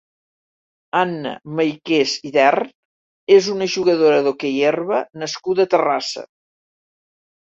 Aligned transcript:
Anna 0.99 1.33
Maiques 1.57 2.13
i 2.29 2.31
Dern 2.37 2.71
és 3.35 3.49
una 3.55 3.67
jugadora 3.73 4.23
d'hoquei 4.29 4.55
herba 4.71 5.03
nascuda 5.25 5.67
a 5.69 5.71
Terrassa. 5.75 6.25